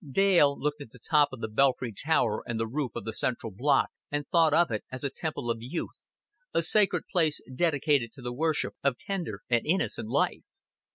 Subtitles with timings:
[0.09, 3.51] Dale looked at the top of the belfry tower and the roof of the central
[3.51, 6.07] block, and thought of it as a temple of youth,
[6.55, 10.41] a sacred place dedicated to the worship of tender and innocent life.